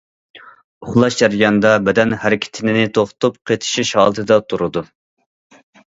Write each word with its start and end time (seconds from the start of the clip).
ئۇخلاش 0.85 1.17
جەريانىدا، 1.19 1.73
بەدەن 1.89 2.17
ھەرىكىتىنى 2.23 2.85
توختىتىپ،« 2.97 3.37
قېتىشىش» 3.51 3.93
ھالىتىدە 4.01 4.39
تۇرىدۇ. 4.49 4.85